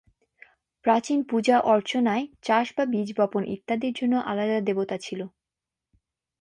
প্রাচীন 0.85 1.19
পূজা 1.23 1.57
অর্চনায় 1.67 2.25
চাষ 2.41 2.67
বা 2.77 2.83
বীজ 2.85 3.09
বপন 3.17 3.43
ইত্যাদির 3.47 3.93
জন্য 3.93 4.13
আলাদা 4.25 4.59
দেবতা 4.61 4.97
ছিলো। 4.97 5.25